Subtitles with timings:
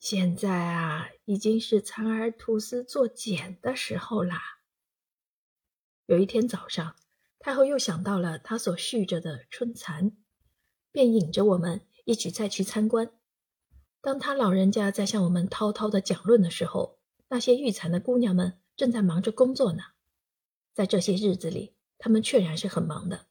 [0.00, 4.40] 现在啊，已经是蚕儿吐丝做茧的时候啦。
[6.06, 6.96] 有一天早上，
[7.38, 10.16] 太后又想到了她所蓄着的春蚕，
[10.90, 13.12] 便引着我们一起再去参观。
[14.00, 16.98] 当他老人家在向我们滔滔的讲论的时候，
[17.28, 19.82] 那些育蚕的姑娘们正在忙着工作呢。
[20.72, 23.26] 在这些日子里，她们确然是很忙的，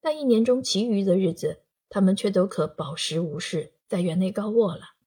[0.00, 4.97] 但一年中其余的日子，她们却都可饱食无事，在园内高卧了。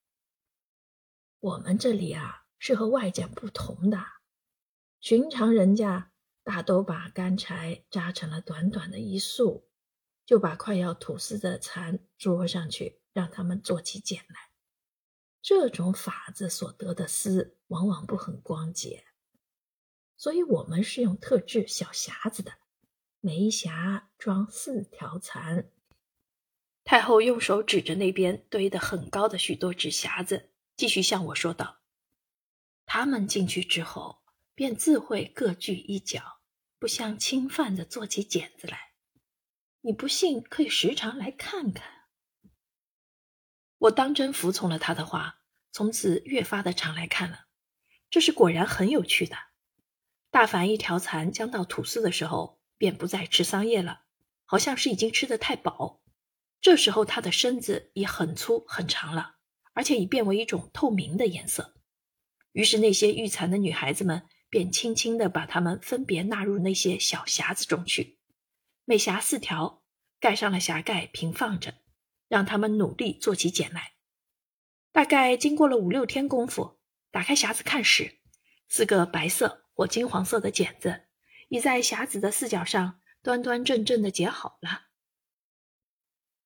[1.42, 3.98] 我们这里啊，是和外家不同的。
[5.00, 6.12] 寻常人家
[6.44, 9.68] 大都把干柴扎成了短短的一束，
[10.24, 14.52] 就把快要吐丝的蚕捉上去，让他们做起茧来。
[15.40, 19.04] 这种法子所得的丝，往往不很光洁，
[20.16, 22.52] 所以我们是用特制小匣子的，
[23.18, 25.72] 每一匣装四条蚕。
[26.84, 30.51] 太后用手指着那边堆得很高的许多纸匣子。
[30.82, 31.78] 继续向我说道
[32.86, 36.40] ：“他们进去之后，便自会各据一角，
[36.80, 38.94] 不相侵犯的做起茧子来。
[39.82, 42.08] 你不信，可以时常来看看。”
[43.78, 47.46] 我当真服从了他的话，从此越发的常来看了。
[48.10, 49.36] 这是果然很有趣的。
[50.32, 54.02] 大凡一条蚕将到吐丝的时候，便不再吃桑叶了，
[54.44, 56.02] 好像是已经吃得太饱。
[56.60, 59.36] 这时候，它的身子也很粗很长了。
[59.74, 61.74] 而且已变为一种透明的颜色，
[62.52, 68.18] 于是那些育蚕的女孩子们便轻轻地把它们分别纳入那些小匣子中去，
[68.84, 69.82] 每匣四条，
[70.20, 71.74] 盖上了匣盖，平放着，
[72.28, 73.94] 让他们努力做起茧来。
[74.92, 76.78] 大概经过了五六天功夫，
[77.10, 78.20] 打开匣子看时，
[78.68, 81.04] 四个白色或金黄色的茧子
[81.48, 84.88] 已在匣子的四角上端端正正的结好了。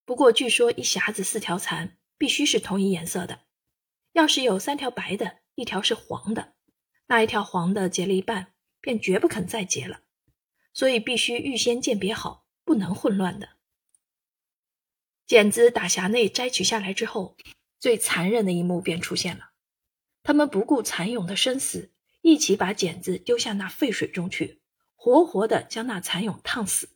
[0.05, 1.99] 不过据说一匣子四条蚕。
[2.19, 3.41] 必须是同一颜色的，
[4.12, 6.55] 要是有三条白的，一条是黄的，
[7.06, 10.00] 那一条黄的结了一半，便绝不肯再结了，
[10.72, 13.50] 所以必须预先鉴别好，不能混乱的。
[15.26, 17.37] 剪子打匣内摘取下来之后，
[17.78, 19.50] 最残忍的一幕便出现了，
[20.22, 24.62] 他们不顾蚕蛹的生死，一起把剪子丢下那沸水中去，
[24.94, 26.96] 活活的将那蚕蛹烫死。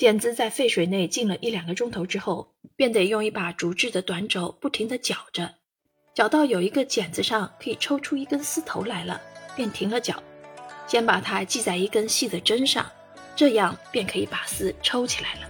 [0.00, 5.56] 剪子在沸水内浸了一两个钟头之后，便得用一把竹制的短轴不停地搅着，
[6.14, 9.20] 搅到有一个剪子上可以抽出一根丝头来了，
[9.54, 10.22] 便停了搅。
[10.86, 12.90] 先把它系在一根细的针上，
[13.36, 15.40] 这样便可以把丝抽起来了。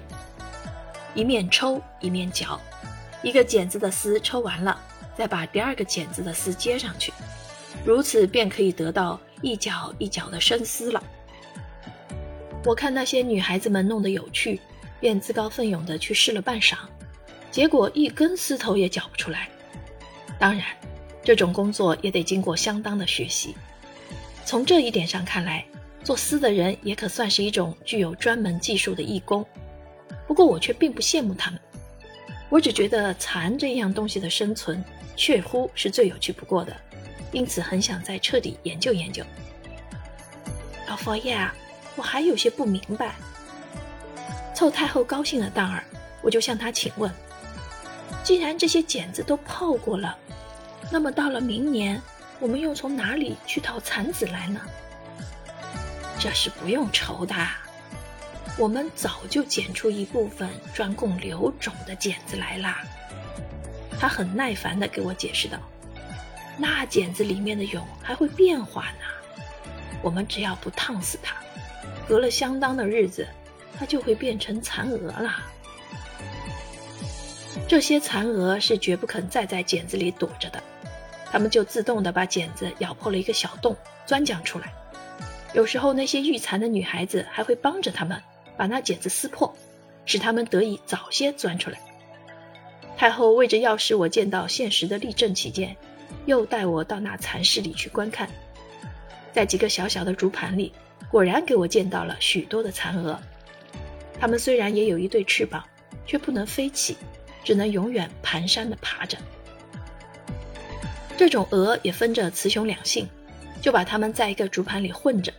[1.14, 2.60] 一面抽一面搅，
[3.22, 4.76] 一个剪子的丝抽完了，
[5.16, 7.12] 再把第二个剪子的丝接上去，
[7.86, 11.00] 如此便可以得到一角一角的生丝了。
[12.64, 14.60] 我看那些女孩子们弄得有趣，
[15.00, 16.76] 便自告奋勇地去试了半晌，
[17.50, 19.48] 结果一根丝头也搅不出来。
[20.38, 20.64] 当然，
[21.24, 23.54] 这种工作也得经过相当的学习。
[24.44, 25.64] 从这一点上看来，
[26.04, 29.44] 做丝的人也可算是一种具有专门技术的义工。
[30.26, 31.58] 不过我却并不羡慕他们，
[32.50, 34.84] 我只觉得蚕这样东西的生存，
[35.16, 36.76] 确乎是最有趣不过的，
[37.32, 39.24] 因此很想再彻底研究研究。
[40.86, 41.48] 老佛爷！
[41.96, 43.14] 我还有些不明白。
[44.54, 45.82] 凑太后高兴的当儿，
[46.22, 47.10] 我就向她请问：
[48.22, 50.16] 既然这些茧子都泡过了，
[50.90, 52.00] 那么到了明年，
[52.38, 54.60] 我们又从哪里去讨蚕子来呢？
[56.18, 57.34] 这是不用愁的，
[58.58, 62.82] 我们早就剪出一部分专供留种的茧子来啦。
[63.98, 65.58] 她很耐烦地给我解释道
[66.58, 69.40] ：“那茧子里面的蛹还会变化呢，
[70.02, 71.34] 我们只要不烫死它。”
[72.10, 73.24] 隔了相当的日子，
[73.78, 75.32] 它就会变成蚕蛾了。
[77.68, 80.60] 这些蚕蛾是绝不肯再在茧子里躲着的，
[81.30, 83.76] 它们就自动的把茧子咬破了一个小洞，
[84.06, 84.72] 钻将出来。
[85.52, 88.20] 有时候那些育蚕的女孩子还会帮着他们
[88.56, 89.54] 把那茧子撕破，
[90.04, 91.78] 使他们得以早些钻出来。
[92.96, 95.76] 太后为着要使我见到现实的例证起见，
[96.26, 98.28] 又带我到那蚕室里去观看，
[99.32, 100.72] 在几个小小的竹盘里。
[101.10, 103.18] 果然给我见到了许多的蚕蛾，
[104.20, 105.64] 它们虽然也有一对翅膀，
[106.06, 106.96] 却不能飞起，
[107.42, 109.18] 只能永远蹒跚地爬着。
[111.16, 113.08] 这种蛾也分着雌雄两性，
[113.60, 115.32] 就把它们在一个竹盘里混着，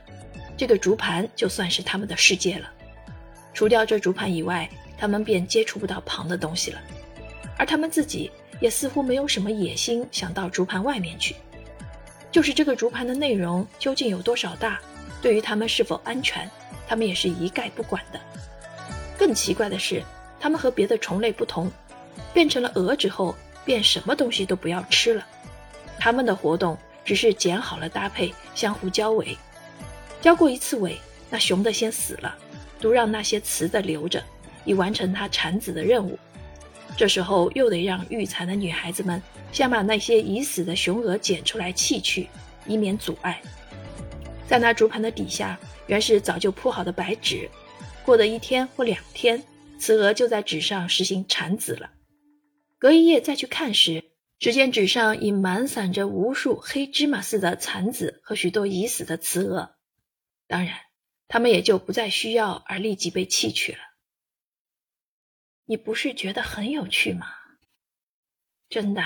[0.57, 2.69] 这个竹盘就算是它们的世界了。
[3.53, 6.81] 除掉这竹盘以外，它们便接触不到旁的东西了，
[7.57, 8.29] 而它们自己
[8.59, 11.35] 也似乎没有什么野心，想到竹盘外面去。
[12.29, 14.79] 就是这个竹盘的内容究竟有多少大？
[15.21, 16.49] 对于它们是否安全，
[16.87, 18.19] 它们也是一概不管的。
[19.17, 20.03] 更奇怪的是，
[20.39, 21.71] 它们和别的虫类不同，
[22.33, 25.25] 变成了蛾之后，便什么东西都不要吃了，
[25.99, 29.37] 他们的活动只是剪好了搭配，相互交尾。
[30.21, 30.99] 交过一次尾，
[31.29, 32.35] 那雄的先死了，
[32.79, 34.23] 都让那些雌的留着，
[34.65, 36.17] 以完成它产子的任务。
[36.97, 39.21] 这时候又得让育蚕的女孩子们
[39.51, 42.27] 先把那些已死的雄蛾捡出来弃去，
[42.65, 43.41] 以免阻碍。
[44.51, 45.57] 在那竹盘的底下，
[45.87, 47.49] 原是早就铺好的白纸。
[48.03, 49.41] 过的一天或两天，
[49.79, 51.89] 雌鹅就在纸上实行产子了。
[52.77, 54.03] 隔一夜再去看时，
[54.39, 59.77] 只见纸上已满散着无数黑芝麻似的蚕子和许多已死的雌鹅。
[60.47, 60.75] 当然，
[61.29, 63.79] 它们也就不再需要而立即被弃去了。
[65.63, 67.27] 你不是觉得很有趣吗？
[68.67, 69.01] 真的，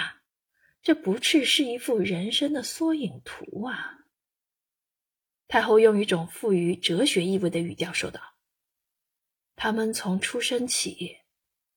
[0.81, 3.91] 这不啻是一幅人生的缩影图啊！
[5.47, 8.19] 太后用一种富于哲学意味的语调说道
[9.55, 11.17] ：“他们从出生起，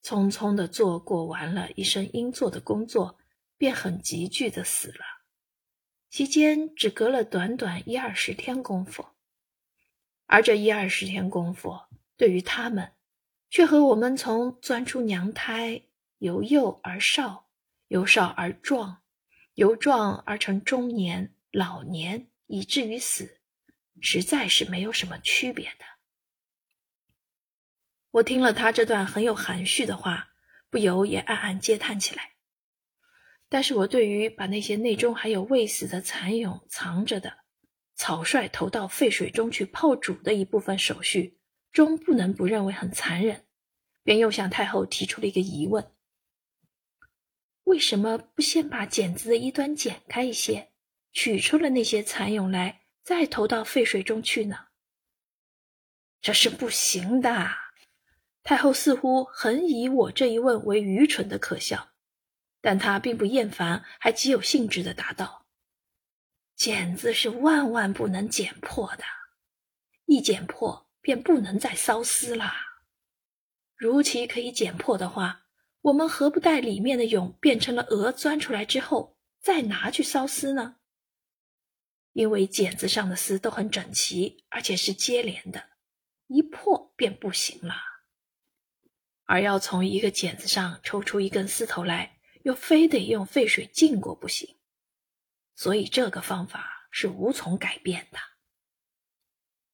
[0.03, 3.19] 匆匆的做过完了一生应做的工作，
[3.59, 5.05] 便很急剧的死了。
[6.09, 9.07] 期间只隔了短短一二十天功夫，
[10.25, 11.79] 而这一二十天功夫，
[12.17, 12.93] 对于他们，
[13.51, 15.83] 却和我们从钻出娘胎，
[16.17, 17.51] 由幼而少，
[17.89, 19.03] 由少而壮，
[19.55, 23.37] 由壮而成中年、老年，以至于死。”
[24.01, 25.85] 实在是没有什么区别的。
[28.11, 30.31] 我听了他这段很有含蓄的话，
[30.71, 32.33] 不由也暗暗嗟叹起来。
[33.49, 37.39] 但是我对于把那些内中还有未死的蚕蛹藏着的，
[37.95, 41.39] 草率投到沸水中去泡煮的一部分手续，
[41.73, 43.47] 终不能不认为很残忍，
[44.03, 45.93] 便又向太后提出了一个疑问：
[47.65, 50.73] 为什么不先把剪子的一端剪开一些，
[51.13, 52.83] 取出了那些蚕蛹来？
[53.09, 54.67] 再投到沸水中去呢？
[56.21, 57.49] 这是不行的。
[58.43, 61.95] 太后似乎很以我这一问为愚蠢的可笑，
[62.61, 65.47] 但她并不厌烦，还极有兴致的答道
[66.55, 69.05] ：“剪子是万万不能剪破的，
[70.05, 72.53] 一剪破便不能再缫丝了。
[73.75, 75.47] 如其可以剪破的话，
[75.81, 80.75] 我们何不待里面的蛹变成了蛾钻出来之后，再拿去缫丝呢？”
[82.19, 85.69] 因为剪子上的丝都很整齐，而且是接连的，
[86.27, 87.77] 一破便不行了。
[89.23, 94.57] 而要从一个剪子上抽出一根丝头来，又非得用沸水浸过不行。
[95.55, 98.19] 所以这个方法是无从改变的。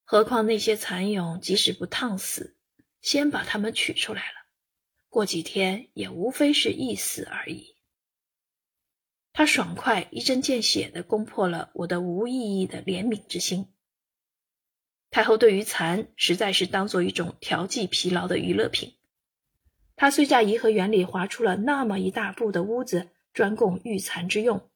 [0.02, 2.58] 何况那些蚕蛹即使不烫死，
[3.00, 4.50] 先把它们取出来了，
[5.08, 7.74] 过几天也无非是一死而已。
[9.36, 13.66] 他爽快一针见血地攻破了我的无意义的怜悯之心。
[15.10, 18.94] 太后对于蚕实在是当做一种调剂疲劳的娱乐品。
[19.96, 24.70] 她虽在颐和园里划出了那么一大部的屋子专供御蚕之用，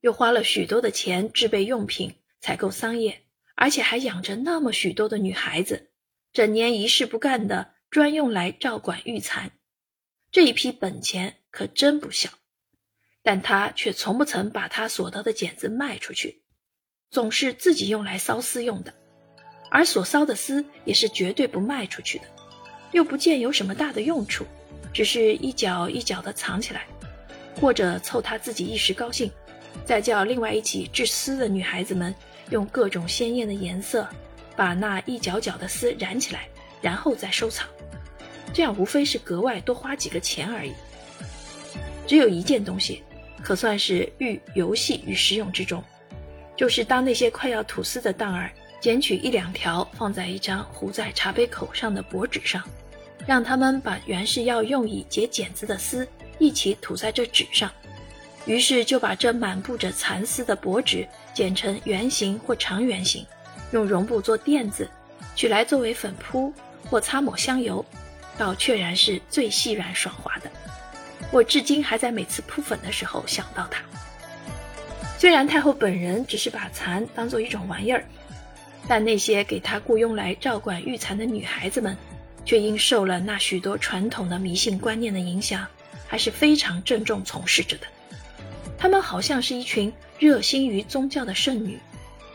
[0.00, 3.22] 又花了许多的钱制备用品、采购桑叶，
[3.56, 5.90] 而且还养着那么许多的女孩子，
[6.32, 9.50] 整年一事不干的专用来照管御蚕，
[10.30, 12.30] 这一批本钱可真不小。
[13.26, 16.42] 但他却从不曾把他所得的剪子卖出去，
[17.10, 18.92] 总是自己用来缫丝用的，
[19.70, 22.24] 而所缫的丝也是绝对不卖出去的，
[22.92, 24.44] 又不见有什么大的用处，
[24.92, 26.84] 只是一角一角的藏起来，
[27.58, 29.32] 或者凑他自己一时高兴，
[29.86, 32.14] 再叫另外一起制丝的女孩子们
[32.50, 34.06] 用各种鲜艳的颜色
[34.54, 36.46] 把那一角角的丝染起来，
[36.82, 37.66] 然后再收藏，
[38.52, 40.74] 这样无非是格外多花几个钱而已。
[42.06, 43.02] 只有一件东西。
[43.44, 45.84] 可算是寓游戏与实用之中，
[46.56, 52.62] 就是当那些快要吐丝的蛋儿捡取一两条，放在一张糊在茶杯口上的薄纸上，
[53.26, 56.08] 让他们把原是要用以结茧子的丝
[56.38, 57.70] 一起吐在这纸上，
[58.46, 63.26] 于是就把这满布着蚕丝的薄纸剪成圆形或长圆形，
[63.72, 64.88] 用绒布做垫子，
[65.36, 66.50] 取来作为粉扑
[66.88, 67.84] 或擦抹香油，
[68.38, 70.50] 倒确然是最细软爽滑的。
[71.34, 73.82] 我至今还在每次扑粉的时候想到它。
[75.18, 78.04] 虽然太后本人只是把蚕当做一种玩意儿，
[78.86, 81.96] 但那些给她雇佣来照管育蚕的女孩子们，
[82.44, 85.66] 却因受了那许多传统的迷信观念的影响，
[86.06, 87.86] 还是非常郑重从事着的。
[88.78, 91.80] 她们好像是一群热心于宗教的圣女，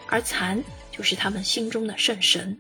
[0.10, 2.58] 而蚕就是她们心中的圣神。